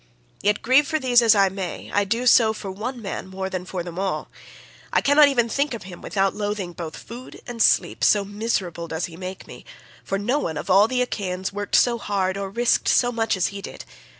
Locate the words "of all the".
10.57-11.03